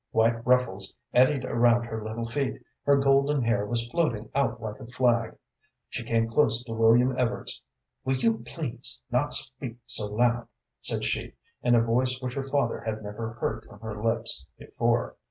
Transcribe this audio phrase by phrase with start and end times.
[0.09, 4.87] White ruffles eddied around her little feet, her golden hair was floating out like a
[4.87, 5.37] flag.
[5.89, 7.61] She came close to William Evarts.
[8.03, 10.47] "Will you please not speak so loud,"
[10.79, 15.17] said she, in a voice which her father had never heard from her lips before.